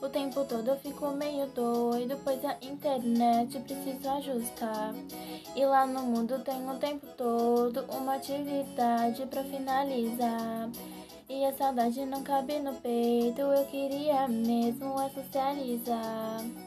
O 0.00 0.08
tempo 0.08 0.44
todo 0.44 0.68
eu 0.68 0.76
fico 0.76 1.08
meio 1.08 1.46
doido, 1.46 2.18
pois 2.22 2.44
a 2.44 2.56
internet 2.62 3.58
preciso 3.60 4.08
ajustar. 4.10 4.94
E 5.54 5.64
lá 5.64 5.86
no 5.86 6.02
mundo 6.02 6.38
tem 6.40 6.68
o 6.68 6.74
tempo 6.78 7.06
todo 7.16 7.84
uma 7.90 8.16
atividade 8.16 9.24
para 9.26 9.42
finalizar. 9.44 10.68
E 11.28 11.44
a 11.44 11.52
saudade 11.54 12.04
não 12.04 12.22
cabe 12.22 12.58
no 12.60 12.74
peito, 12.74 13.40
eu 13.40 13.64
queria 13.66 14.28
mesmo 14.28 15.00
é 15.00 15.08
socializar. 15.08 16.65